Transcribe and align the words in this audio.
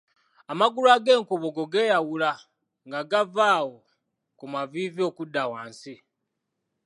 Amagulu 0.51 0.87
ag’enkobogo 0.95 1.63
geeyawula 1.73 2.31
nga 2.87 2.99
gava 3.11 3.45
awo 3.59 3.77
ku 4.37 4.45
maviivi 4.53 5.01
okudda 5.09 5.43
wansi. 5.51 5.95